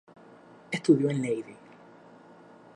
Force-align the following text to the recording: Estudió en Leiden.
Estudió 0.71 1.11
en 1.11 1.21
Leiden. 1.21 1.55